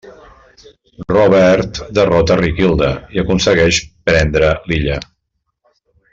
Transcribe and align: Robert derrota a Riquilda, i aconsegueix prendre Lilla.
Robert 1.13 1.81
derrota 1.97 2.33
a 2.37 2.37
Riquilda, 2.41 2.89
i 3.19 3.23
aconsegueix 3.25 3.83
prendre 4.09 4.49
Lilla. 4.73 4.97